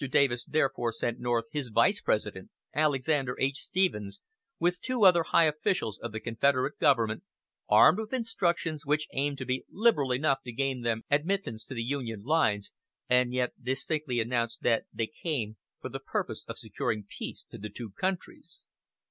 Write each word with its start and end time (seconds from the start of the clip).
Davis 0.09 0.47
therefore 0.47 0.91
sent 0.91 1.19
north 1.19 1.45
his 1.51 1.69
Vice 1.69 2.01
President, 2.01 2.49
Alexander 2.73 3.37
H. 3.39 3.57
Stephens, 3.59 4.19
with 4.57 4.81
two 4.81 5.03
other 5.03 5.21
high 5.21 5.43
officials 5.43 5.99
of 5.99 6.11
the 6.11 6.19
Confederate 6.19 6.79
government, 6.79 7.21
armed 7.69 7.99
with 7.99 8.11
instructions 8.11 8.83
which 8.83 9.07
aimed 9.13 9.37
to 9.37 9.45
be 9.45 9.63
liberal 9.69 10.11
enough 10.11 10.41
to 10.41 10.51
gain 10.51 10.81
them 10.81 11.03
admittance 11.11 11.63
to 11.65 11.75
the 11.75 11.83
Union 11.83 12.23
lines, 12.23 12.71
and 13.09 13.31
yet 13.31 13.53
distinctly 13.61 14.19
announced 14.19 14.63
that 14.63 14.85
they 14.91 15.05
came 15.05 15.57
"for 15.79 15.89
the 15.89 15.99
purpose 15.99 16.45
of 16.47 16.57
securing 16.57 17.05
peace 17.07 17.45
to 17.51 17.59
the 17.59 17.69
two 17.69 17.91
countries." 17.91 18.63